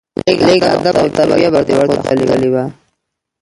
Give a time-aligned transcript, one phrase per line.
[0.45, 2.63] لېږ ادب او تربيه به دې ورته ښودلى وه.